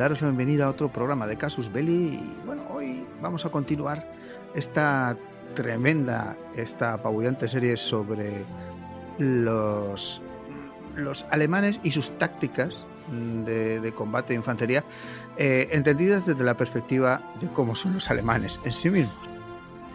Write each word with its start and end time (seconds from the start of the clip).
Daros 0.00 0.22
la 0.22 0.28
bienvenida 0.28 0.64
a 0.64 0.70
otro 0.70 0.88
programa 0.88 1.26
de 1.26 1.36
Casus 1.36 1.70
Belli. 1.70 2.14
Y 2.14 2.40
bueno, 2.46 2.62
hoy 2.70 3.04
vamos 3.20 3.44
a 3.44 3.50
continuar 3.50 4.10
esta 4.54 5.14
tremenda, 5.54 6.38
esta 6.56 6.94
apabullante 6.94 7.46
serie 7.48 7.76
sobre 7.76 8.46
los, 9.18 10.22
los 10.96 11.26
alemanes 11.28 11.80
y 11.82 11.92
sus 11.92 12.12
tácticas 12.12 12.82
de, 13.44 13.92
combate 13.94 14.32
de 14.32 14.36
infantería, 14.36 14.84
eh, 15.36 15.68
entendidas 15.72 16.24
desde 16.24 16.44
la 16.44 16.56
perspectiva 16.56 17.20
de 17.38 17.48
cómo 17.52 17.74
son 17.74 17.92
los 17.92 18.10
alemanes 18.10 18.58
en 18.64 18.72
sí 18.72 18.88
mismos. 18.88 19.28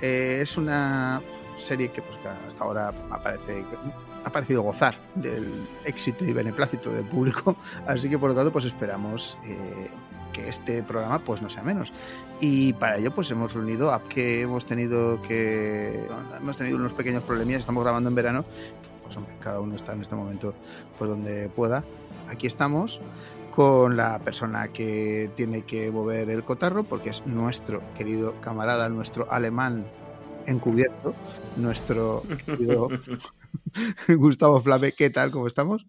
Eh, 0.04 0.38
es 0.40 0.56
una 0.56 1.20
serie 1.58 1.92
que, 1.92 2.02
pues, 2.02 2.18
que 2.18 2.28
hasta 2.28 2.64
ahora 2.64 2.94
aparece, 3.10 3.64
ha 4.24 4.30
parecido 4.30 4.62
gozar 4.62 4.96
del 5.16 5.68
éxito 5.84 6.26
y 6.26 6.34
beneplácito 6.34 6.92
del 6.92 7.06
público, 7.06 7.56
así 7.88 8.10
que 8.10 8.18
por 8.18 8.30
lo 8.30 8.36
tanto 8.36 8.52
pues 8.52 8.66
esperamos 8.66 9.38
eh, 9.46 9.88
que 10.34 10.50
este 10.50 10.84
programa 10.84 11.20
pues 11.20 11.42
no 11.42 11.50
sea 11.50 11.64
menos. 11.64 11.94
Y 12.42 12.74
para 12.74 12.98
ello 12.98 13.12
pues 13.12 13.30
hemos 13.32 13.54
reunido 13.54 13.94
a 13.94 14.04
que 14.04 14.42
hemos 14.42 14.66
tenido 14.66 15.22
que 15.22 16.08
hemos 16.38 16.58
tenido 16.58 16.78
unos 16.78 16.94
pequeños 16.94 17.24
problemillas, 17.24 17.62
estamos 17.62 17.84
grabando 17.84 18.10
en 18.10 18.16
verano, 18.16 18.46
pues 19.04 19.16
hombre, 19.18 19.34
cada 19.40 19.60
uno 19.60 19.76
está 19.76 19.94
en 19.94 20.02
este 20.02 20.16
momento 20.16 20.54
pues 20.98 21.10
donde 21.10 21.50
pueda. 21.50 21.84
Aquí 22.30 22.48
estamos 22.48 23.02
con 23.52 23.96
la 23.96 24.20
persona 24.20 24.68
que 24.68 25.30
tiene 25.36 25.62
que 25.62 25.90
mover 25.90 26.30
el 26.30 26.44
cotarro 26.44 26.84
porque 26.84 27.10
es 27.10 27.26
nuestro 27.26 27.82
querido 27.96 28.34
camarada, 28.42 28.90
nuestro 28.90 29.32
alemán 29.32 29.86
encubierto, 30.46 31.16
nuestro 31.58 32.24
querido 32.46 32.90
Gustavo 34.08 34.62
Flame. 34.62 34.94
¿Qué 34.94 35.10
tal? 35.10 35.32
¿Cómo 35.32 35.48
estamos? 35.48 35.86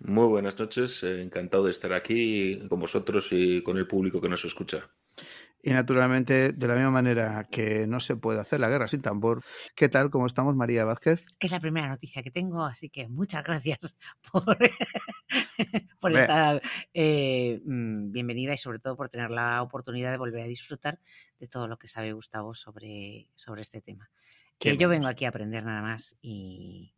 Muy 0.00 0.28
buenas 0.28 0.58
noches, 0.58 1.02
encantado 1.02 1.64
de 1.64 1.70
estar 1.70 1.92
aquí 1.92 2.66
con 2.68 2.80
vosotros 2.80 3.28
y 3.30 3.62
con 3.62 3.78
el 3.78 3.86
público 3.86 4.20
que 4.20 4.28
nos 4.28 4.44
escucha. 4.44 4.90
Y 5.64 5.70
naturalmente, 5.70 6.52
de 6.52 6.66
la 6.66 6.74
misma 6.74 6.90
manera 6.90 7.46
que 7.48 7.86
no 7.86 8.00
se 8.00 8.16
puede 8.16 8.40
hacer 8.40 8.58
la 8.58 8.68
guerra 8.68 8.88
sin 8.88 9.00
tambor, 9.00 9.44
¿qué 9.76 9.88
tal? 9.88 10.10
¿Cómo 10.10 10.26
estamos, 10.26 10.56
María 10.56 10.84
Vázquez? 10.84 11.24
Es 11.38 11.52
la 11.52 11.60
primera 11.60 11.88
noticia 11.88 12.20
que 12.20 12.32
tengo, 12.32 12.64
así 12.64 12.90
que 12.90 13.06
muchas 13.06 13.44
gracias 13.44 13.96
por, 14.32 14.58
por 16.00 16.12
esta 16.16 16.60
eh, 16.92 17.60
mm, 17.64 18.10
bienvenida 18.10 18.54
y 18.54 18.58
sobre 18.58 18.80
todo 18.80 18.96
por 18.96 19.08
tener 19.08 19.30
la 19.30 19.62
oportunidad 19.62 20.10
de 20.10 20.18
volver 20.18 20.42
a 20.42 20.48
disfrutar 20.48 20.98
de 21.38 21.46
todo 21.46 21.68
lo 21.68 21.78
que 21.78 21.86
sabe 21.86 22.12
Gustavo 22.12 22.54
sobre, 22.54 23.28
sobre 23.36 23.62
este 23.62 23.80
tema. 23.80 24.10
Que 24.58 24.76
yo 24.76 24.88
bueno. 24.88 24.90
vengo 24.90 25.06
aquí 25.06 25.26
a 25.26 25.28
aprender 25.28 25.64
nada 25.64 25.80
más 25.80 26.16
y, 26.20 26.92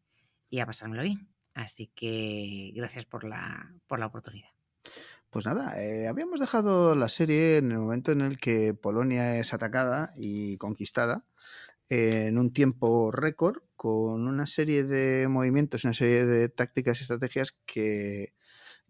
y 0.48 0.60
a 0.60 0.66
pasármelo 0.66 1.02
bien. 1.02 1.28
Así 1.52 1.91
que 1.94 2.72
gracias 2.75 3.04
por 3.04 3.25
la, 3.25 3.75
por 3.86 3.98
la 3.98 4.06
oportunidad. 4.06 4.48
Pues 5.34 5.47
nada, 5.47 5.83
eh, 5.83 6.06
habíamos 6.06 6.39
dejado 6.39 6.95
la 6.95 7.09
serie 7.09 7.56
en 7.56 7.72
el 7.72 7.78
momento 7.81 8.12
en 8.12 8.21
el 8.21 8.39
que 8.39 8.72
Polonia 8.72 9.37
es 9.37 9.53
atacada 9.53 10.12
y 10.17 10.59
conquistada 10.59 11.25
eh, 11.89 12.27
en 12.28 12.39
un 12.39 12.53
tiempo 12.53 13.11
récord 13.11 13.65
con 13.75 14.28
una 14.28 14.47
serie 14.47 14.84
de 14.84 15.27
movimientos, 15.27 15.83
una 15.83 15.93
serie 15.93 16.25
de 16.25 16.49
tácticas 16.50 17.00
y 17.00 17.03
estrategias 17.03 17.56
que, 17.67 18.34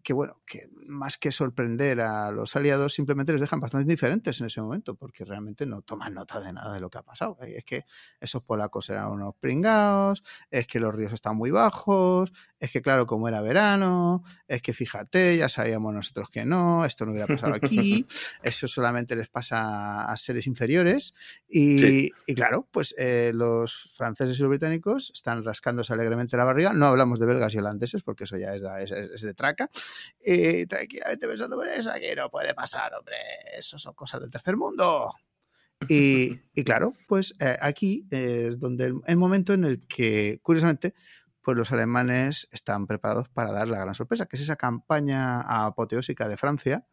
que, 0.03 0.13
bueno, 0.13 0.39
que 0.45 0.69
más 0.85 1.17
que 1.17 1.31
sorprender 1.31 1.99
a 2.01 2.29
los 2.31 2.55
aliados, 2.55 2.93
simplemente 2.93 3.31
les 3.31 3.41
dejan 3.41 3.59
bastante 3.59 3.85
indiferentes 3.85 4.39
en 4.39 4.45
ese 4.45 4.61
momento, 4.61 4.95
porque 4.95 5.25
realmente 5.25 5.65
no 5.65 5.81
toman 5.81 6.13
nota 6.13 6.39
de 6.39 6.53
nada 6.53 6.75
de 6.75 6.79
lo 6.79 6.91
que 6.91 6.99
ha 6.99 7.03
pasado. 7.03 7.37
Es 7.41 7.65
que 7.65 7.85
esos 8.19 8.43
polacos 8.43 8.87
eran 8.91 9.11
unos 9.11 9.35
pringados, 9.39 10.23
es 10.51 10.67
que 10.67 10.79
los 10.79 10.93
ríos 10.93 11.11
están 11.11 11.35
muy 11.37 11.49
bajos, 11.49 12.31
es 12.59 12.71
que 12.71 12.81
claro, 12.81 13.05
como 13.05 13.27
era 13.27 13.41
verano, 13.41 14.23
es 14.47 14.61
que 14.61 14.73
fíjate, 14.73 15.35
ya 15.37 15.49
sabíamos 15.49 15.93
nosotros 15.93 16.29
que 16.31 16.45
no, 16.45 16.85
esto 16.85 17.05
no 17.05 17.11
hubiera 17.11 17.27
pasado 17.27 17.53
aquí, 17.53 18.05
eso 18.43 18.67
solamente 18.67 19.15
les 19.15 19.29
pasa 19.29 20.05
a 20.05 20.17
seres 20.17 20.47
inferiores. 20.47 21.13
Y, 21.47 21.79
Sí. 21.79 22.11
y 22.27 22.33
claro, 22.35 22.67
pues 22.71 22.95
eh, 22.97 23.31
los 23.33 23.91
franceses 23.95 24.39
y 24.39 24.41
los 24.41 24.49
británicos 24.49 25.11
están 25.13 25.43
rascándose 25.43 25.93
alegremente 25.93 26.37
la 26.37 26.45
barriga. 26.45 26.73
No 26.73 26.87
hablamos 26.87 27.19
de 27.19 27.25
belgas 27.25 27.53
y 27.53 27.57
holandeses, 27.57 28.03
porque 28.03 28.23
eso 28.23 28.37
ya 28.37 28.55
es, 28.55 28.61
es- 28.91 29.11
es 29.15 29.21
de 29.21 29.33
traca. 29.33 29.69
Y 30.23 30.65
tranquilamente 30.65 31.27
pensando, 31.27 31.57
pues 31.57 31.77
eso 31.77 31.91
aquí 31.91 32.07
no 32.15 32.29
puede 32.29 32.53
pasar, 32.53 32.93
hombre, 32.95 33.15
eso 33.57 33.77
son 33.77 33.93
cosas 33.93 34.21
del 34.21 34.29
tercer 34.29 34.55
mundo. 34.55 35.09
Y, 35.89 36.39
y 36.55 36.63
claro, 36.63 36.93
pues 37.07 37.33
eh, 37.39 37.57
aquí 37.59 38.07
es 38.09 38.57
donde 38.59 38.85
el, 38.85 38.95
el 39.05 39.17
momento 39.17 39.53
en 39.53 39.65
el 39.65 39.85
que, 39.87 40.39
curiosamente, 40.41 40.93
pues 41.45 41.55
los 41.55 41.71
alemanes 41.71 42.47
están 42.51 42.87
preparados 42.87 43.29
para 43.29 43.51
dar 43.51 43.67
la 43.67 43.79
gran 43.79 43.93
sorpresa, 43.93 44.25
que 44.25 44.35
es 44.35 44.41
esa 44.41 44.55
campaña 44.55 45.41
apoteósica 45.41 46.27
de 46.27 46.37
Francia 46.37 46.87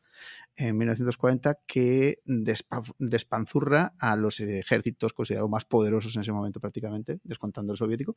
en 0.56 0.76
1940 0.76 1.58
que 1.66 2.18
despa- 2.26 2.94
despanzurra 2.98 3.94
a 3.98 4.14
los 4.16 4.38
ejércitos 4.40 5.14
considerados 5.14 5.50
más 5.50 5.64
poderosos 5.64 6.14
en 6.16 6.20
ese 6.22 6.32
momento 6.32 6.60
prácticamente, 6.60 7.18
descontando 7.24 7.72
el 7.72 7.78
soviético, 7.78 8.16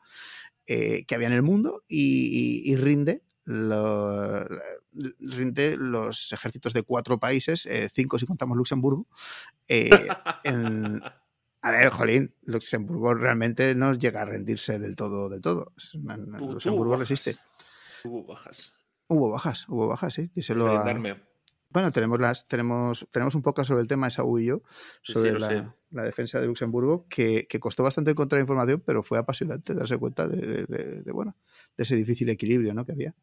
eh, 0.68 1.06
que 1.06 1.16
había 1.16 1.28
en 1.28 1.34
el 1.34 1.42
mundo 1.42 1.86
y 1.88 2.76
rinde, 2.76 3.24
lo- 3.46 4.46
rinde 5.20 5.78
los 5.78 6.34
ejércitos 6.34 6.74
de 6.74 6.84
cuatro 6.84 7.18
países, 7.18 7.66
eh, 7.66 7.88
cinco 7.90 8.20
si 8.20 8.26
contamos 8.26 8.58
Luxemburgo, 8.58 9.08
eh, 9.70 9.90
en- 10.44 11.02
a 11.68 11.72
ver, 11.72 11.90
Jolín, 11.90 12.34
Luxemburgo 12.44 13.14
realmente 13.16 13.74
no 13.76 13.94
llega 13.94 14.22
a 14.22 14.26
rendirse 14.26 14.78
del 14.80 14.96
todo, 14.96 15.30
del 15.30 15.42
todo. 15.42 15.74
Luxemburgo 16.54 16.96
resiste. 16.98 17.36
Hubo 18.04 18.24
bajas. 18.26 18.72
Hubo 19.08 19.30
bajas, 19.32 19.68
hubo 19.70 19.88
bajas, 19.88 20.14
sí. 20.14 20.30
Díselo 20.34 20.66
a-. 20.68 20.84
Bueno, 21.72 21.92
tenemos 21.92 22.20
las, 22.22 22.48
tenemos, 22.48 23.06
tenemos 23.12 23.36
un 23.36 23.42
poco 23.42 23.64
sobre 23.66 23.82
el 23.82 23.88
tema, 23.88 24.10
Saúl 24.10 24.42
y 24.42 24.46
yo, 24.46 24.62
sobre 25.02 25.32
sí, 25.34 25.40
la, 25.92 26.04
defensa 26.04 26.40
de 26.40 26.48
Luxemburgo, 26.48 27.06
que, 27.10 27.48
que 27.50 27.60
costó 27.60 27.84
bastante 27.84 28.12
encontrar 28.12 28.40
información, 28.40 28.82
pero 28.86 29.04
fue 29.04 29.18
apasionante 29.18 29.74
darse 29.74 29.98
cuenta 29.98 30.26
de, 30.28 30.38
de- 30.38 30.66
de- 30.66 31.02
de, 31.02 31.12
bueno, 31.12 31.36
de 31.76 31.84
ese 31.84 31.96
difícil 31.98 32.30
equilibrio 32.30 32.74
¿no? 32.74 32.86
que 32.86 32.94
había. 32.94 33.14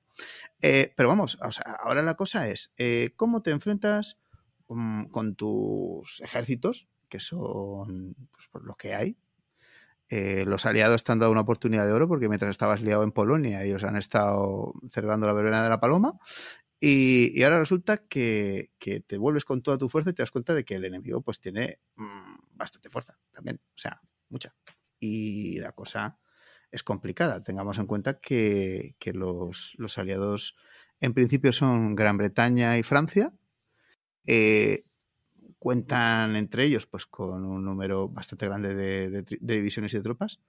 Eh, 0.61 0.93
pero 0.97 1.09
vamos, 1.09 1.39
o 1.41 1.51
sea, 1.51 1.65
ahora 1.83 2.03
la 2.03 2.15
cosa 2.15 2.47
es, 2.49 2.73
eh, 2.77 3.13
¿cómo 3.17 3.41
te 3.41 3.53
enfrentas 3.53 4.19
mm, 4.69 5.05
con 5.07 5.35
tus 5.35 6.21
ejércitos, 6.21 6.89
que 7.13 7.21
son 7.21 8.17
pues, 8.31 8.49
por 8.49 8.65
los 8.65 8.75
que 8.79 8.95
hay? 8.95 9.19
Eh, 10.09 10.45
los 10.47 10.65
aliados 10.65 11.05
te 11.05 11.13
han 11.13 11.19
dado 11.19 11.31
una 11.31 11.43
oportunidad 11.43 11.87
de 11.87 11.93
oro 11.93 12.09
porque 12.09 12.31
mientras 12.31 12.51
estabas 12.51 12.81
liado 12.81 13.03
en 13.03 13.13
Polonia 13.13 13.63
ellos 13.63 13.85
han 13.85 13.97
estado 13.97 14.73
celebrando 14.91 15.27
la 15.27 15.35
verbena 15.35 15.63
de 15.63 15.69
la 15.69 15.81
paloma 15.81 16.19
y, 16.81 17.43
ahora 17.43 17.61
resulta 17.61 17.99
que, 17.99 18.71
que 18.79 19.01
te 19.01 19.19
vuelves 19.19 19.45
con 19.45 19.63
toda 19.63 19.77
tu 19.77 19.91
fuerza 19.91 20.11
y 20.11 20.15
te 20.15 20.23
das 20.23 20.31
cuenta 20.31 20.55
de 20.55 20.65
que 20.65 20.75
el 20.75 20.85
enemigo 20.87 21.21
pues 21.21 21.39
tiene 21.39 21.81
mm, 21.97 22.57
bastante 22.57 22.89
fuerza 22.89 23.19
también, 23.31 23.61
o 23.63 23.79
sea, 23.79 24.01
mucha. 24.31 24.55
Y 24.99 25.59
la 25.61 25.73
cosa 25.73 26.19
es 26.73 26.83
complicada. 26.83 27.41
Tengamos 27.41 27.79
en 27.79 27.87
cuenta 27.87 28.19
que, 28.19 28.97
los, 29.13 29.77
aliados 29.97 30.57
en 31.01 31.15
principio 31.15 31.53
son 31.53 31.95
Gran 31.95 32.17
Bretaña 32.17 32.79
y 32.79 32.83
Francia. 32.83 33.33
Eh, 34.27 34.85
cuentan 35.63 36.35
entre 36.35 36.65
ellos 36.65 36.87
pues 36.89 37.07
con 37.07 37.45
un 37.45 37.63
número 37.63 38.09
bastante 38.09 38.47
grande 38.47 38.75
de, 38.75 39.23
divisiones 39.41 39.95
y 39.95 39.99
de 39.99 40.03
tropas. 40.03 40.41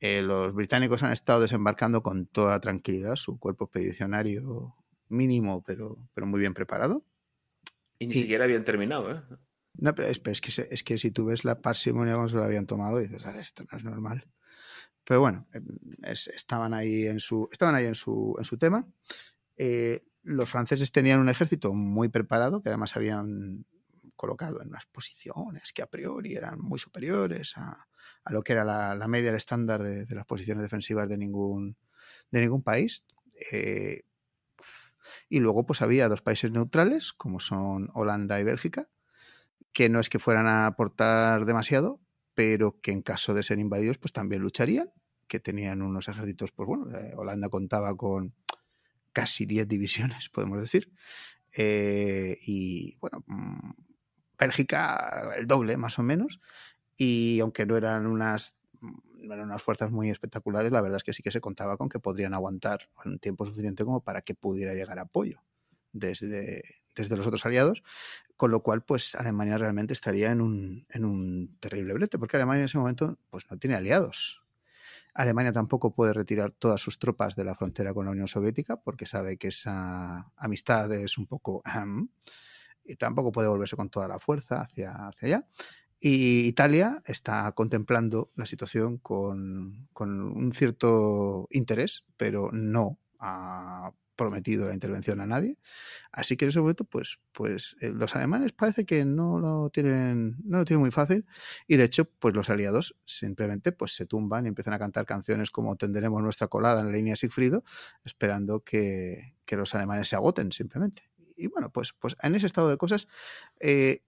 Eh, 0.00 0.22
los 0.22 0.54
británicos 0.54 1.02
han 1.02 1.12
estado 1.12 1.42
desembarcando 1.42 2.02
con 2.02 2.24
toda 2.24 2.58
tranquilidad 2.58 3.16
su 3.16 3.38
cuerpo 3.38 3.66
expedicionario 3.66 4.74
mínimo, 5.10 5.62
pero, 5.62 5.98
pero 6.14 6.26
muy 6.26 6.40
bien 6.40 6.54
preparado. 6.54 7.04
Y 7.98 8.06
ni 8.06 8.14
siquiera 8.14 8.44
habían 8.44 8.64
terminado, 8.64 9.12
¿eh? 9.12 9.20
No, 9.74 9.94
pero 9.94 10.08
es, 10.08 10.40
que, 10.40 10.68
es 10.70 10.82
que 10.82 10.96
si 10.96 11.10
tú 11.10 11.26
ves 11.26 11.44
la 11.44 11.60
parsimonia 11.60 12.14
como 12.14 12.28
se 12.28 12.36
lo 12.36 12.42
habían 12.42 12.64
tomado, 12.64 12.96
dices, 12.96 13.26
esto 13.26 13.62
no 13.70 13.76
es 13.76 13.84
normal. 13.84 14.26
Pero 15.04 15.20
bueno, 15.20 15.46
em, 15.52 15.66
estaban 16.02 16.72
ahí 16.72 17.04
en 17.04 17.20
su, 17.20 17.46
estaban 17.52 17.74
ahí 17.74 17.84
en 17.84 17.94
su, 17.94 18.36
en 18.38 18.44
su 18.46 18.56
tema. 18.56 18.86
Eh, 19.58 20.02
los 20.22 20.48
franceses 20.48 20.92
tenían 20.92 21.20
un 21.20 21.28
ejército 21.28 21.74
muy 21.74 22.08
preparado, 22.08 22.62
que 22.62 22.70
además 22.70 22.96
habían 22.96 23.66
colocado 24.16 24.60
en 24.62 24.68
unas 24.68 24.86
posiciones 24.86 25.72
que 25.72 25.82
a 25.82 25.86
priori 25.86 26.34
eran 26.34 26.60
muy 26.60 26.78
superiores 26.78 27.56
a, 27.56 27.86
lo 28.30 28.42
que 28.42 28.52
era 28.52 28.64
la, 28.64 29.08
media, 29.08 29.30
el 29.30 29.36
estándar 29.36 29.82
de, 29.82 30.14
las 30.14 30.26
posiciones 30.26 30.62
defensivas 30.62 31.08
de 31.08 31.18
ningún, 31.18 31.76
de 32.30 32.40
ningún 32.40 32.62
país. 32.62 33.04
Eh, 33.52 34.02
y 35.28 35.38
luego 35.40 35.66
pues 35.66 35.82
había 35.82 36.08
dos 36.08 36.22
países 36.22 36.50
neutrales, 36.50 37.12
como 37.12 37.40
son 37.40 37.90
Holanda 37.94 38.40
y 38.40 38.44
Bélgica, 38.44 38.88
que 39.72 39.88
no 39.88 40.00
es 40.00 40.08
que 40.08 40.18
fueran 40.18 40.46
a 40.46 40.66
aportar 40.66 41.44
demasiado, 41.44 42.00
pero 42.34 42.80
que 42.80 42.92
en 42.92 43.02
caso 43.02 43.34
de 43.34 43.42
ser 43.42 43.58
invadidos, 43.58 43.98
pues 43.98 44.12
también 44.12 44.42
lucharían, 44.42 44.90
que 45.26 45.40
tenían 45.40 45.82
unos 45.82 46.08
ejércitos, 46.08 46.52
pues 46.52 46.66
bueno, 46.66 46.96
eh, 46.96 47.12
Holanda 47.16 47.48
contaba 47.48 47.96
con 47.96 48.34
casi 49.12 49.46
10 49.46 49.66
divisiones, 49.66 50.28
podemos 50.32 50.60
decir, 50.60 50.92
eh, 51.56 52.38
y 52.42 52.96
bueno, 52.98 53.24
mm, 53.26 53.70
Bélgica 54.38 55.32
el 55.36 55.46
doble 55.46 55.76
más 55.76 55.98
o 55.98 56.02
menos, 56.02 56.40
y 56.96 57.40
aunque 57.40 57.66
no 57.66 57.76
eran 57.76 58.06
unas 58.06 58.56
eran 59.22 59.46
unas 59.46 59.62
fuerzas 59.62 59.90
muy 59.90 60.10
espectaculares, 60.10 60.70
la 60.70 60.80
verdad 60.80 60.98
es 60.98 61.04
que 61.04 61.12
sí 61.12 61.22
que 61.22 61.30
se 61.30 61.40
contaba 61.40 61.76
con 61.76 61.88
que 61.88 61.98
podrían 61.98 62.34
aguantar 62.34 62.88
un 63.04 63.18
tiempo 63.18 63.44
suficiente 63.44 63.84
como 63.84 64.00
para 64.00 64.22
que 64.22 64.34
pudiera 64.34 64.74
llegar 64.74 64.98
apoyo 64.98 65.42
desde, 65.92 66.62
desde 66.94 67.16
los 67.16 67.26
otros 67.26 67.44
aliados, 67.46 67.82
con 68.36 68.50
lo 68.50 68.62
cual 68.62 68.82
pues 68.82 69.14
Alemania 69.14 69.58
realmente 69.58 69.92
estaría 69.92 70.30
en 70.30 70.40
un, 70.40 70.86
en 70.90 71.04
un 71.04 71.56
terrible 71.60 71.94
brete, 71.94 72.18
porque 72.18 72.36
Alemania 72.36 72.60
en 72.60 72.66
ese 72.66 72.78
momento 72.78 73.18
pues 73.30 73.50
no 73.50 73.58
tiene 73.58 73.76
aliados. 73.76 74.42
Alemania 75.14 75.52
tampoco 75.52 75.94
puede 75.94 76.12
retirar 76.12 76.52
todas 76.52 76.80
sus 76.80 76.98
tropas 76.98 77.36
de 77.36 77.44
la 77.44 77.54
frontera 77.54 77.94
con 77.94 78.04
la 78.04 78.12
Unión 78.12 78.28
Soviética 78.28 78.76
porque 78.76 79.06
sabe 79.06 79.38
que 79.38 79.48
esa 79.48 80.30
amistad 80.36 80.92
es 80.92 81.16
un 81.18 81.26
poco... 81.26 81.62
y 82.86 82.96
tampoco 82.96 83.32
puede 83.32 83.48
volverse 83.48 83.76
con 83.76 83.90
toda 83.90 84.08
la 84.08 84.18
fuerza 84.18 84.62
hacia, 84.62 84.92
hacia 84.92 85.26
allá. 85.26 85.48
Y 85.98 86.46
Italia 86.46 87.02
está 87.06 87.50
contemplando 87.52 88.30
la 88.36 88.46
situación 88.46 88.98
con, 88.98 89.88
con 89.92 90.20
un 90.20 90.52
cierto 90.52 91.48
interés, 91.50 92.04
pero 92.16 92.50
no 92.52 92.98
a 93.18 93.92
prometido 94.16 94.66
la 94.66 94.74
intervención 94.74 95.20
a 95.20 95.26
nadie. 95.26 95.58
Así 96.10 96.36
que 96.36 96.46
en 96.46 96.48
ese 96.48 96.60
momento, 96.60 96.84
pues, 96.84 97.20
pues 97.32 97.76
eh, 97.80 97.90
los 97.90 98.16
alemanes 98.16 98.52
parece 98.52 98.84
que 98.86 99.04
no 99.04 99.38
lo 99.38 99.70
tienen, 99.70 100.36
no 100.44 100.58
lo 100.58 100.64
tienen 100.64 100.80
muy 100.80 100.90
fácil. 100.90 101.26
Y 101.68 101.76
de 101.76 101.84
hecho, 101.84 102.06
pues 102.18 102.34
los 102.34 102.50
aliados 102.50 102.96
simplemente 103.04 103.72
pues 103.72 103.94
se 103.94 104.06
tumban 104.06 104.46
y 104.46 104.48
empiezan 104.48 104.74
a 104.74 104.78
cantar 104.78 105.06
canciones 105.06 105.50
como 105.50 105.76
Tenderemos 105.76 106.22
nuestra 106.22 106.48
colada 106.48 106.80
en 106.80 106.86
la 106.86 106.92
línea 106.92 107.16
Sigfrido, 107.16 107.62
esperando 108.04 108.60
que, 108.60 109.34
los 109.48 109.74
alemanes 109.74 110.08
se 110.08 110.16
agoten 110.16 110.50
simplemente. 110.50 111.02
Y 111.36 111.48
bueno, 111.48 111.70
pues, 111.70 111.92
pues 111.92 112.16
en 112.22 112.34
ese 112.34 112.46
estado 112.46 112.68
de 112.68 112.76
cosas, 112.76 113.08
eh, 113.60 114.02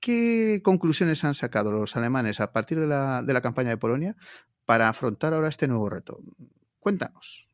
¿qué 0.00 0.60
conclusiones 0.64 1.24
han 1.24 1.34
sacado 1.34 1.70
los 1.72 1.96
alemanes 1.96 2.40
a 2.40 2.52
partir 2.52 2.80
de 2.80 2.86
la, 2.86 3.22
de 3.22 3.32
la 3.32 3.42
campaña 3.42 3.70
de 3.70 3.76
Polonia 3.76 4.16
para 4.64 4.88
afrontar 4.88 5.34
ahora 5.34 5.48
este 5.48 5.68
nuevo 5.68 5.88
reto? 5.88 6.20
Cuéntanos. 6.80 7.48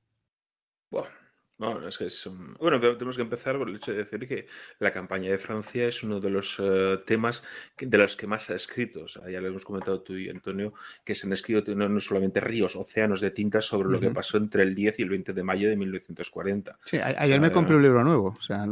Bueno 0.90 1.25
bueno, 1.58 1.88
es 1.88 1.97
que 1.97 2.06
es, 2.06 2.29
bueno, 2.58 2.79
tenemos 2.81 3.17
que 3.17 3.23
empezar 3.23 3.56
por 3.56 3.69
el 3.69 3.76
hecho 3.76 3.93
de 3.93 3.99
decir 3.99 4.29
que 4.29 4.47
la 4.79 4.91
campaña 4.91 5.31
de 5.31 5.38
Francia 5.38 5.88
es 5.88 6.03
uno 6.03 6.20
de 6.20 6.29
los 6.29 6.56
eh, 6.58 6.99
temas 7.06 7.43
de 7.79 7.97
los 7.97 8.14
que 8.14 8.26
más 8.26 8.44
se 8.44 8.53
ha 8.53 8.56
escrito. 8.56 9.06
ya 9.06 9.41
lo 9.41 9.49
hemos 9.49 9.64
comentado 9.64 10.03
tú 10.03 10.14
y 10.14 10.29
Antonio, 10.29 10.75
que 11.03 11.14
se 11.14 11.26
han 11.26 11.32
escrito 11.32 11.75
no, 11.75 12.00
solamente 12.00 12.41
ríos, 12.41 12.76
océanos 12.76 13.23
de 13.23 13.31
tintas 13.31 13.64
sobre 13.64 13.88
lo 13.88 13.99
que 13.99 14.11
pasó 14.11 14.37
entre 14.37 14.64
el 14.64 14.75
10 14.75 14.99
y 14.99 15.03
el 15.03 15.08
20 15.08 15.32
de 15.32 15.43
mayo 15.43 15.69
de 15.69 15.76
1940. 15.76 16.79
Sí, 16.85 16.99
ayer 16.99 17.41
me 17.41 17.50
compré 17.50 17.76
un 17.76 17.82
libro 17.82 18.05
nuevo. 18.05 18.37
O 18.38 18.43
sea, 18.43 18.67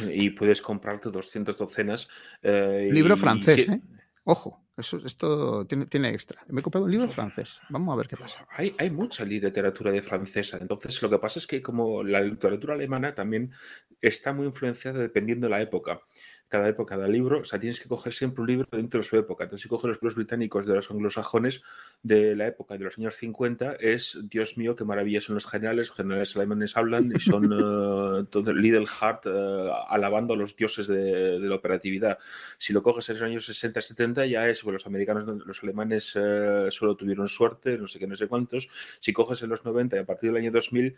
Y 0.00 0.30
puedes 0.30 0.62
comprarte 0.62 1.10
200 1.10 1.58
docenas. 1.58 2.08
Eh, 2.42 2.88
libro 2.90 3.16
francés, 3.18 3.68
¿eh? 3.68 3.80
Ojo. 4.24 4.64
Eso, 4.76 5.00
esto 5.06 5.64
tiene, 5.66 5.86
tiene 5.86 6.08
extra. 6.08 6.44
Me 6.48 6.58
he 6.58 6.62
comprado 6.62 6.86
un 6.86 6.90
libro 6.90 7.08
francés. 7.08 7.60
Vamos 7.68 7.92
a 7.92 7.96
ver 7.96 8.08
qué 8.08 8.16
pasa. 8.16 8.44
Hay, 8.50 8.74
hay 8.78 8.90
mucha 8.90 9.24
literatura 9.24 9.92
de 9.92 10.02
francesa. 10.02 10.58
Entonces, 10.60 11.00
lo 11.00 11.08
que 11.08 11.18
pasa 11.20 11.38
es 11.38 11.46
que 11.46 11.62
como 11.62 12.02
la 12.02 12.20
literatura 12.20 12.74
alemana 12.74 13.14
también 13.14 13.52
está 14.00 14.32
muy 14.32 14.46
influenciada 14.46 14.98
dependiendo 14.98 15.46
de 15.46 15.52
la 15.52 15.60
época 15.60 16.00
cada 16.48 16.68
época, 16.68 16.94
cada 16.94 17.08
libro, 17.08 17.40
o 17.40 17.44
sea, 17.44 17.58
tienes 17.58 17.80
que 17.80 17.88
coger 17.88 18.12
siempre 18.12 18.42
un 18.42 18.46
libro 18.46 18.68
dentro 18.70 19.00
de 19.00 19.04
su 19.04 19.16
época. 19.16 19.44
Entonces, 19.44 19.62
si 19.62 19.68
coges 19.68 19.88
los 19.88 19.96
libros 19.96 20.14
británicos 20.14 20.66
de 20.66 20.74
los 20.74 20.90
anglosajones 20.90 21.62
de 22.02 22.36
la 22.36 22.46
época 22.46 22.78
de 22.78 22.84
los 22.84 22.98
años 22.98 23.14
50, 23.16 23.74
es, 23.80 24.18
Dios 24.30 24.56
mío, 24.56 24.76
qué 24.76 24.84
maravilla 24.84 25.20
son 25.20 25.34
los 25.34 25.46
generales, 25.46 25.88
los 25.88 25.96
generales 25.96 26.36
alemanes 26.36 26.76
hablan 26.76 27.12
y 27.14 27.20
son 27.20 27.52
uh, 27.52 28.24
todo 28.30 28.52
Little 28.52 28.86
Heart 28.86 29.26
uh, 29.26 29.30
alabando 29.88 30.34
a 30.34 30.36
los 30.36 30.54
dioses 30.54 30.86
de, 30.86 31.38
la 31.40 31.54
operatividad. 31.56 32.18
Si 32.58 32.72
lo 32.72 32.82
coges 32.82 33.08
en 33.08 33.16
los 33.16 33.24
años 33.24 33.46
60, 33.46 33.80
70, 33.80 34.26
ya 34.26 34.48
es, 34.48 34.62
bueno, 34.62 34.74
los 34.74 34.86
americanos, 34.86 35.24
los 35.24 35.62
alemanes 35.62 36.14
uh, 36.16 36.70
solo 36.70 36.94
tuvieron 36.94 37.28
suerte, 37.28 37.78
no 37.78 37.88
sé 37.88 37.98
qué, 37.98 38.06
no 38.06 38.16
sé 38.16 38.28
cuántos. 38.28 38.68
Si 39.00 39.12
coges 39.12 39.42
en 39.42 39.50
los 39.50 39.64
90 39.64 39.96
y 39.96 39.98
a 39.98 40.06
partir 40.06 40.30
del 40.30 40.42
año 40.42 40.50
2000 40.50 40.94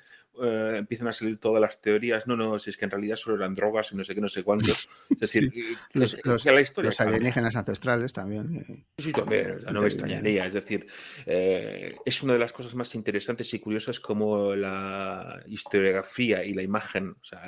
empiezan 0.77 1.09
a 1.09 1.13
salir 1.15 1.39
todas 1.39 1.63
las 1.63 1.81
teorías, 1.81 2.27
no, 2.27 2.37
no, 2.37 2.59
si 2.59 2.71
es 2.71 2.77
que 2.77 2.85
en 2.85 2.91
realidad 2.91 3.17
solo 3.17 3.37
eran 3.37 3.55
drogas 3.55 3.93
y 3.93 3.97
no 3.97 4.05
sé 4.05 4.15
qué, 4.15 4.21
no 4.21 4.29
sé 4.29 4.43
cuántos. 4.43 4.89
Es 5.11 5.19
decir, 5.21 5.46
los, 5.93 7.01
alienígenas 7.01 7.57
ancestrales 7.57 8.13
también. 8.13 8.57
Eh. 8.57 8.85
Sí, 8.99 9.13
también, 9.13 9.63
no 9.73 9.81
me 9.81 9.89
extrañaría. 9.89 10.47
Es 10.47 10.55
decir, 10.55 10.87
eh, 11.27 11.97
es 12.05 12.23
una 12.23 12.35
de 12.35 12.39
las 12.39 12.53
cosas 12.53 12.75
más 12.75 12.95
interesantes 12.95 13.53
y 13.55 13.59
curiosas 13.59 14.01
como 14.01 14.55
la 14.55 15.43
historiografía 15.47 16.45
y 16.45 16.55
la 16.55 16.63
imagen, 16.63 17.17
o 17.21 17.25
sea, 17.25 17.43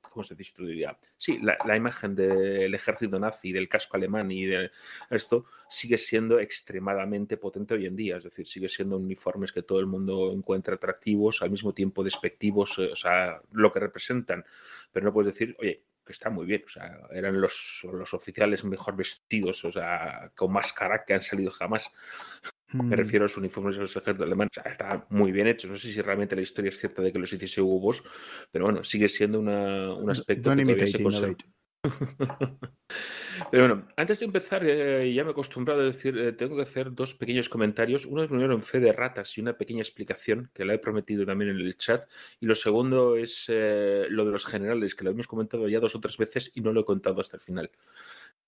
¿cómo 0.00 0.24
se 0.24 0.34
diría? 0.34 0.96
Sí, 1.16 1.38
la, 1.42 1.76
imagen 1.76 2.14
del 2.14 2.74
ejército 2.74 3.18
nazi, 3.18 3.52
del 3.52 3.68
casco 3.68 3.96
alemán 3.96 4.30
y 4.30 4.46
de 4.46 4.70
esto 5.10 5.44
sigue 5.68 5.98
siendo 5.98 6.40
extremadamente 6.40 7.36
potente 7.36 7.74
hoy 7.74 7.86
en 7.86 7.96
día. 7.96 8.16
Es 8.16 8.24
decir, 8.24 8.46
sigue 8.46 8.68
siendo 8.68 8.96
uniformes 8.96 9.52
que 9.52 9.62
todo 9.62 9.80
el 9.80 9.86
mundo 9.86 10.32
encuentra 10.32 10.74
atractivos, 10.74 11.42
al 11.42 11.50
mismo 11.50 11.74
tiempo 11.74 12.02
despectivos, 12.02 12.78
eh, 12.78 12.90
o 12.92 12.96
sea, 12.96 13.40
lo 13.52 13.72
que 13.72 13.80
representan. 13.80 14.44
Pero 14.92 15.04
no 15.04 15.12
puedes 15.12 15.34
decir, 15.34 15.56
oye, 15.58 15.82
que 16.06 16.12
está 16.12 16.30
muy 16.30 16.46
bien. 16.46 16.62
O 16.66 16.70
sea, 16.70 16.98
eran 17.10 17.40
los, 17.40 17.80
los 17.92 18.14
oficiales 18.14 18.64
mejor 18.64 18.96
vestidos, 18.96 19.64
o 19.64 19.72
sea, 19.72 20.30
con 20.34 20.52
más 20.52 20.72
cara 20.72 21.04
que 21.04 21.12
han 21.14 21.22
salido 21.22 21.50
jamás. 21.50 21.90
Me 22.72 22.82
mm. 22.82 22.92
refiero 22.92 23.24
a 23.24 23.26
los 23.26 23.36
uniformes 23.36 23.76
de 23.76 23.82
los 23.82 23.96
ejércitos 23.96 24.26
alemanes. 24.26 24.56
O 24.56 24.62
sea, 24.62 24.72
está 24.72 25.06
muy 25.10 25.32
bien 25.32 25.46
hecho. 25.48 25.68
No 25.68 25.76
sé 25.76 25.92
si 25.92 26.00
realmente 26.00 26.36
la 26.36 26.42
historia 26.42 26.70
es 26.70 26.78
cierta 26.78 27.02
de 27.02 27.12
que 27.12 27.18
los 27.18 27.32
hiciese 27.32 27.60
Hugo 27.60 27.92
pero 28.50 28.64
bueno, 28.64 28.84
sigue 28.84 29.08
siendo 29.08 29.38
una, 29.38 29.92
un 29.94 30.10
aspecto 30.10 30.54
que 30.54 30.62
todavía 30.62 30.86
se 30.86 31.02
conserva. 31.02 31.36
Pero 33.50 33.68
bueno, 33.68 33.88
antes 33.96 34.20
de 34.20 34.26
empezar, 34.26 34.62
eh, 34.64 35.12
ya 35.12 35.22
me 35.22 35.30
he 35.30 35.32
acostumbrado 35.32 35.82
a 35.82 35.84
decir, 35.84 36.18
eh, 36.18 36.32
tengo 36.32 36.56
que 36.56 36.62
hacer 36.62 36.94
dos 36.94 37.14
pequeños 37.14 37.48
comentarios. 37.48 38.06
Uno 38.06 38.22
es 38.22 38.28
primero 38.28 38.54
en 38.54 38.62
fe 38.62 38.80
de 38.80 38.92
ratas 38.92 39.36
y 39.36 39.40
una 39.40 39.56
pequeña 39.56 39.82
explicación 39.82 40.50
que 40.54 40.64
la 40.64 40.74
he 40.74 40.78
prometido 40.78 41.26
también 41.26 41.50
en 41.50 41.58
el 41.58 41.76
chat. 41.76 42.08
Y 42.40 42.46
lo 42.46 42.54
segundo 42.54 43.16
es 43.16 43.46
eh, 43.48 44.06
lo 44.08 44.24
de 44.24 44.32
los 44.32 44.46
generales, 44.46 44.94
que 44.94 45.04
lo 45.04 45.10
hemos 45.10 45.26
comentado 45.26 45.68
ya 45.68 45.80
dos 45.80 45.94
o 45.94 46.00
tres 46.00 46.16
veces 46.16 46.50
y 46.54 46.60
no 46.60 46.72
lo 46.72 46.80
he 46.80 46.84
contado 46.84 47.20
hasta 47.20 47.36
el 47.36 47.42
final. 47.42 47.70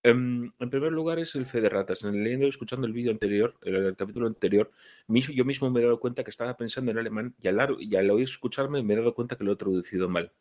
Em, 0.02 0.50
en 0.58 0.70
primer 0.70 0.92
lugar 0.92 1.18
es 1.18 1.34
el 1.34 1.46
fe 1.46 1.60
de 1.60 1.68
ratas. 1.68 2.04
En 2.04 2.22
leyendo 2.24 2.46
y 2.46 2.48
escuchando 2.48 2.86
el 2.86 2.92
vídeo 2.92 3.12
anterior, 3.12 3.54
el, 3.62 3.94
capítulo 3.96 4.26
anterior, 4.26 4.70
yo 5.08 5.44
mismo 5.44 5.70
me 5.70 5.80
he 5.80 5.84
dado 5.84 6.00
cuenta 6.00 6.24
que 6.24 6.30
estaba 6.30 6.56
pensando 6.56 6.90
en 6.90 6.98
alemán 6.98 7.34
y 7.42 7.48
al, 7.48 7.76
y 7.80 7.96
al 7.96 8.10
oír 8.10 8.24
escucharme 8.24 8.82
me 8.82 8.94
he 8.94 8.96
dado 8.96 9.14
cuenta 9.14 9.36
que 9.36 9.44
lo 9.44 9.52
he 9.52 9.56
traducido 9.56 10.08
mal 10.08 10.32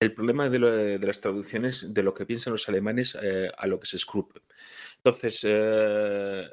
el 0.00 0.14
problema 0.14 0.48
de, 0.48 0.98
las 0.98 1.20
traducciones 1.20 1.92
de 1.92 2.02
lo 2.02 2.14
que 2.14 2.24
piensan 2.24 2.54
los 2.54 2.68
alemanes 2.68 3.16
eh, 3.22 3.50
a 3.56 3.66
lo 3.66 3.78
que 3.78 3.86
se 3.86 3.96
escrupe. 3.96 4.40
Entonces, 4.96 5.40
eh, 5.44 6.48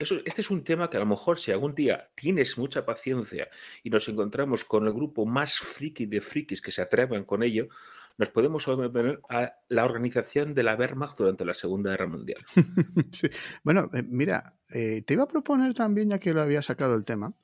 este 0.00 0.40
es 0.40 0.50
un 0.50 0.64
tema 0.64 0.90
que 0.90 0.96
a 0.96 1.00
lo 1.00 1.06
mejor 1.06 1.38
si 1.38 1.52
algún 1.52 1.74
día 1.74 2.10
tienes 2.16 2.58
mucha 2.58 2.84
paciencia 2.84 3.48
y 3.84 3.90
nos 3.90 4.08
encontramos 4.08 4.64
con 4.64 4.86
el 4.86 4.92
grupo 4.92 5.24
más 5.24 5.54
friki 5.54 6.06
de 6.06 6.20
frikis 6.20 6.60
que 6.60 6.72
se 6.72 6.82
atrevan 6.82 7.24
con 7.24 7.44
ello, 7.44 7.68
nos 8.16 8.30
podemos 8.30 8.66
oponer 8.66 9.20
a 9.28 9.54
la 9.68 9.84
organización 9.84 10.52
de 10.52 10.64
la 10.64 10.74
Wehrmacht 10.74 11.16
durante 11.16 11.44
la 11.44 11.54
Segunda 11.54 11.90
Guerra 11.90 12.08
Mundial. 12.08 12.44
Bueno, 13.62 13.88
eh, 13.94 14.02
mira, 14.02 14.56
te 14.68 15.04
iba 15.08 15.22
a 15.22 15.28
proponer 15.28 15.74
también, 15.74 16.10
ya 16.10 16.18
que 16.18 16.34
lo 16.34 16.42
había 16.42 16.62
sacado 16.62 16.96
el 16.96 17.04
tema, 17.04 17.34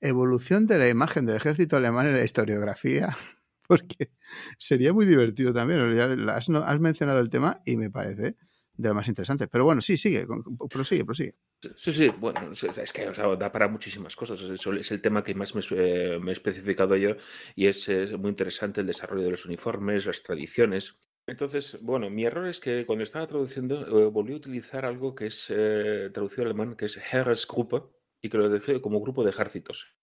evolución 0.00 0.66
de 0.66 0.78
la 0.78 0.88
imagen 0.88 1.26
del 1.26 1.36
ejército 1.36 1.76
alemán 1.76 2.06
en 2.06 2.16
la 2.16 2.24
historiografía, 2.24 3.14
porque 3.72 4.10
sería 4.58 4.92
muy 4.92 5.06
divertido 5.06 5.54
también. 5.54 5.80
Has, 6.28 6.78
mencionado 6.78 7.20
el 7.20 7.30
tema 7.30 7.62
y 7.64 7.78
me 7.78 7.90
parece 7.90 8.36
de 8.74 8.88
lo 8.88 8.94
más 8.94 9.08
interesante. 9.08 9.48
Pero 9.48 9.64
bueno, 9.64 9.80
sí, 9.80 9.96
sigue, 9.96 10.26
prosigue, 10.68 11.06
prosigue. 11.06 11.36
Sí, 11.76 11.90
sí, 11.90 12.08
bueno, 12.10 12.52
es 12.52 12.92
que 12.92 13.10
da 13.38 13.50
para 13.50 13.68
muchísimas 13.68 14.14
cosas. 14.14 14.42
Es 14.42 14.90
el 14.90 15.00
tema 15.00 15.24
que 15.24 15.34
más 15.34 15.54
me, 15.54 15.62
eh, 15.70 16.20
he 16.22 16.30
especificado 16.32 16.96
yo 16.96 17.16
y 17.54 17.66
es, 17.66 17.88
muy 18.18 18.28
interesante 18.28 18.82
el 18.82 18.86
desarrollo 18.86 19.24
de 19.24 19.30
los 19.30 19.46
uniformes, 19.46 20.04
las 20.04 20.22
tradiciones. 20.22 20.98
Entonces, 21.26 21.78
bueno, 21.80 22.10
mi 22.10 22.24
error 22.26 22.48
es 22.48 22.60
que 22.60 22.84
cuando 22.84 23.04
estaba 23.04 23.26
traduciendo 23.26 23.86
eh, 23.86 24.10
volví 24.10 24.34
a 24.34 24.36
utilizar 24.36 24.84
algo 24.84 25.14
que 25.14 25.26
es 25.28 25.46
eh, 25.48 26.10
traducido 26.12 26.42
al 26.42 26.48
alemán, 26.48 26.76
que 26.76 26.86
es 26.86 26.98
Heeresgruppe, 26.98 27.84
y 28.20 28.28
que 28.28 28.36
lo 28.36 28.50
dejé 28.50 28.82
como 28.82 29.00
grupo 29.00 29.24
de 29.24 29.30
ejércitos. 29.30 29.96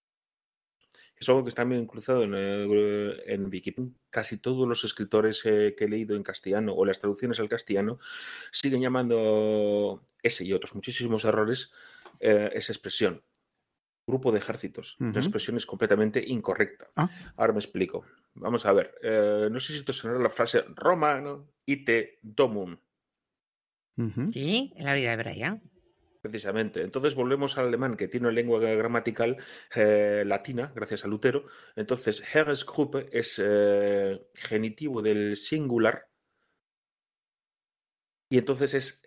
Es 1.20 1.28
algo 1.28 1.44
que 1.44 1.50
está 1.50 1.66
bien 1.66 1.86
cruzado 1.86 2.24
en, 2.24 2.34
en 2.34 3.46
Wikipedia. 3.52 3.92
Casi 4.10 4.38
todos 4.38 4.68
los 4.68 4.84
escritores 4.86 5.44
que 5.44 5.76
he 5.78 5.90
leído 5.90 6.16
en 6.16 6.24
castellano 6.24 6.74
o 6.74 6.86
las 6.86 7.00
traducciones 7.00 7.40
al 7.40 7.50
castellano 7.50 8.00
siguen 8.52 8.82
llamando 8.82 10.08
ese 10.24 10.46
y 10.46 10.54
otros 10.54 10.76
muchísimos 10.76 11.26
errores 11.26 11.72
eh, 12.20 12.50
esa 12.54 12.72
expresión. 12.72 13.22
Grupo 14.08 14.32
de 14.32 14.40
ejércitos. 14.40 14.96
La 14.98 15.20
expresión 15.20 15.58
es 15.58 15.66
completamente 15.66 16.24
incorrecta. 16.26 16.90
Ah. 16.96 17.10
Ahora 17.36 17.54
me 17.54 17.60
explico. 17.60 18.06
Vamos 18.34 18.66
a 18.66 18.74
ver. 18.74 18.96
Eh, 19.04 19.50
no 19.52 19.60
sé 19.60 19.74
si 19.74 19.84
te 19.84 19.94
sonará 19.94 20.20
la 20.20 20.30
frase 20.30 20.64
romano 20.70 21.52
ite 21.66 22.18
domum. 22.24 22.78
Sí, 24.32 24.74
en 24.76 24.86
la 24.86 24.94
vida 24.94 25.14
hebrea. 25.14 25.62
Precisamente. 26.22 26.82
Entonces 26.82 27.16
volvemos 27.16 27.58
al 27.58 27.68
alemán, 27.68 27.96
que 27.96 28.10
tiene 28.10 28.28
una 28.28 28.36
lengua 28.36 28.60
gramatical 28.60 29.38
eh, 29.74 30.24
latina, 30.26 30.72
gracias 30.76 31.06
a 31.06 31.08
Lutero. 31.08 31.46
Entonces, 31.78 32.22
Heeresgruppe 32.34 33.08
es 33.12 33.42
eh, 33.42 34.28
genitivo 34.34 35.02
del 35.02 35.38
singular 35.38 36.10
y 38.30 38.38
entonces 38.38 38.74
es 38.74 39.02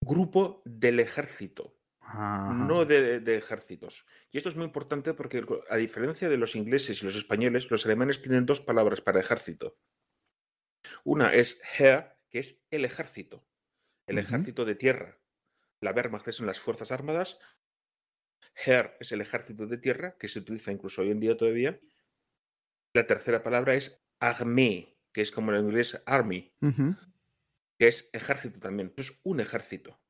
grupo 0.00 0.62
del 0.64 1.00
ejército, 1.00 1.76
no 2.14 2.84
de, 2.84 3.20
de, 3.20 3.36
ejércitos. 3.36 4.06
Y 4.30 4.38
esto 4.38 4.48
es 4.48 4.56
muy 4.56 4.64
importante 4.64 5.14
porque, 5.14 5.44
a 5.68 5.76
diferencia 5.76 6.28
de 6.28 6.38
los 6.38 6.54
ingleses 6.54 7.02
y 7.02 7.04
los 7.04 7.16
españoles, 7.16 7.70
los 7.70 7.84
alemanes 7.84 8.20
tienen 8.20 8.46
dos 8.46 8.60
palabras 8.60 9.00
para 9.00 9.20
ejército. 9.20 9.76
Una 11.04 11.34
es 11.34 11.60
Heer, 11.76 12.16
que 12.30 12.38
es 12.38 12.62
el 12.70 12.84
ejército, 12.84 13.44
el 14.06 14.18
ejército 14.18 14.64
de 14.64 14.76
tierra 14.76 15.20
la 15.80 15.92
Wehrmacht 15.92 16.30
son 16.30 16.46
las 16.46 16.60
Fuerzas 16.60 16.92
Armadas. 16.92 17.38
Heer 18.54 18.96
es 19.00 19.12
el 19.12 19.20
ejército 19.20 19.66
de 19.66 19.78
tierra, 19.78 20.16
que 20.18 20.28
se 20.28 20.38
utiliza 20.38 20.72
incluso 20.72 21.02
hoy 21.02 21.10
en 21.10 21.20
día 21.20 21.36
todavía. 21.36 21.80
La 22.94 23.06
tercera 23.06 23.42
palabra 23.42 23.74
es 23.74 24.04
Armee, 24.20 24.98
que 25.12 25.22
es 25.22 25.32
como 25.32 25.52
en 25.52 25.64
inglés 25.64 26.02
Army, 26.06 26.52
que 26.60 27.88
es 27.88 28.10
ejército 28.12 28.58
también. 28.60 28.92
es 28.96 29.20
un 29.24 29.40
ejército. 29.40 30.00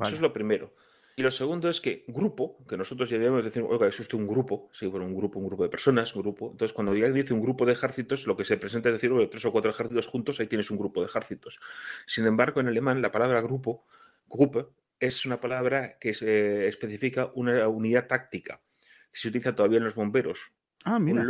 Eso 0.00 0.14
es 0.14 0.20
lo 0.20 0.32
primero. 0.32 0.74
Y 1.18 1.22
lo 1.22 1.30
segundo 1.30 1.70
es 1.70 1.80
que 1.80 2.04
grupo, 2.08 2.62
que 2.68 2.76
nosotros 2.76 3.08
ya 3.08 3.16
debemos 3.16 3.42
decir, 3.42 3.62
oiga, 3.62 3.88
es 3.88 3.98
usted 3.98 4.18
un 4.18 4.26
grupo, 4.26 4.68
sí, 4.74 4.86
bueno, 4.86 5.06
un 5.06 5.16
grupo, 5.16 5.38
un 5.38 5.46
grupo 5.46 5.62
de 5.62 5.70
personas, 5.70 6.14
un 6.14 6.20
grupo. 6.20 6.50
Entonces, 6.50 6.74
cuando 6.74 6.94
ya 6.94 7.08
dice 7.08 7.32
un 7.32 7.40
grupo 7.40 7.64
de 7.64 7.72
ejércitos, 7.72 8.26
lo 8.26 8.36
que 8.36 8.44
se 8.44 8.58
presenta 8.58 8.90
es 8.90 8.96
decir, 8.96 9.10
oye, 9.10 9.26
tres 9.26 9.46
o 9.46 9.50
cuatro 9.50 9.70
ejércitos 9.70 10.06
juntos, 10.08 10.38
ahí 10.40 10.46
tienes 10.46 10.70
un 10.70 10.76
grupo 10.76 11.00
de 11.00 11.06
ejércitos. 11.06 11.58
Sin 12.06 12.26
embargo, 12.26 12.60
en 12.60 12.68
alemán, 12.68 13.00
la 13.00 13.10
palabra 13.10 13.40
grupo, 13.40 13.86
Gruppe, 14.28 14.66
es 15.00 15.24
una 15.24 15.40
palabra 15.40 15.98
que 15.98 16.12
se 16.12 16.68
especifica 16.68 17.30
una 17.34 17.66
unidad 17.66 18.06
táctica, 18.06 18.62
que 19.10 19.18
se 19.18 19.28
utiliza 19.28 19.54
todavía 19.54 19.78
en 19.78 19.84
los 19.84 19.94
bomberos. 19.94 20.52
Ah, 20.84 20.98
mira. 20.98 21.22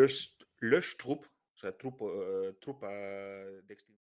O 1.54 1.58
sea, 1.58 1.76
trupo, 1.76 2.06
uh, 2.06 2.52
trupa 2.54 2.88
de 2.88 3.72
extinción. 3.72 4.05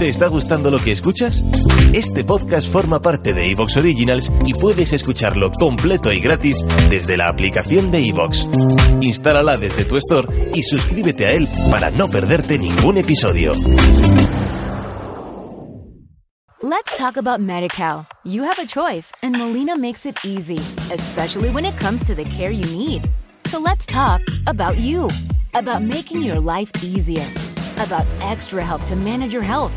¿Te 0.00 0.08
está 0.08 0.28
gustando 0.28 0.70
lo 0.70 0.78
que 0.78 0.92
escuchas? 0.92 1.44
Este 1.92 2.24
podcast 2.24 2.72
forma 2.72 3.02
parte 3.02 3.34
de 3.34 3.50
Evox 3.50 3.76
Originals 3.76 4.32
y 4.46 4.54
puedes 4.54 4.94
escucharlo 4.94 5.50
completo 5.50 6.10
y 6.10 6.20
gratis 6.20 6.64
desde 6.88 7.18
la 7.18 7.28
aplicación 7.28 7.90
de 7.90 8.08
Evox. 8.08 8.48
Instálala 9.02 9.58
desde 9.58 9.84
tu 9.84 9.98
store 9.98 10.52
y 10.54 10.62
suscríbete 10.62 11.26
a 11.26 11.32
él 11.32 11.46
para 11.70 11.90
no 11.90 12.08
perderte 12.08 12.58
ningún 12.58 12.96
episodio. 12.96 13.52
Let's 16.62 16.96
talk 16.96 17.18
about 17.18 17.40
MediCal. 17.40 18.06
You 18.24 18.44
have 18.44 18.58
a 18.58 18.64
choice 18.64 19.12
and 19.22 19.36
Molina 19.36 19.76
makes 19.76 20.06
it 20.06 20.16
easy, 20.24 20.60
especially 20.90 21.50
when 21.50 21.66
it 21.66 21.78
comes 21.78 22.02
to 22.04 22.14
the 22.14 22.24
care 22.24 22.50
you 22.50 22.64
need. 22.74 23.06
So 23.48 23.60
let's 23.60 23.84
talk 23.84 24.22
about 24.46 24.78
you, 24.78 25.08
about 25.52 25.82
making 25.82 26.22
your 26.22 26.40
life 26.40 26.70
easier, 26.82 27.26
about 27.84 28.06
extra 28.22 28.64
help 28.64 28.82
to 28.86 28.96
manage 28.96 29.34
your 29.34 29.42
health. 29.42 29.76